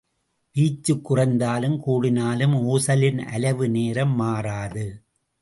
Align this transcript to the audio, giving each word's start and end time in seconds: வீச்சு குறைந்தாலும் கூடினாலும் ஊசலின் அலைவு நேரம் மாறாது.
வீச்சு 0.55 0.93
குறைந்தாலும் 1.01 1.75
கூடினாலும் 1.85 2.55
ஊசலின் 2.63 3.19
அலைவு 3.27 3.69
நேரம் 3.69 4.15
மாறாது. 4.15 4.87